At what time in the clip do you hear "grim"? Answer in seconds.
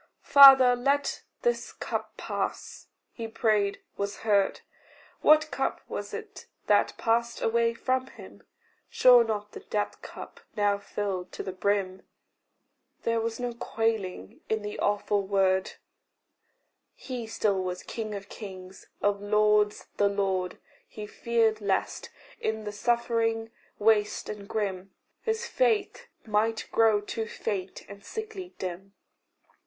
24.49-24.95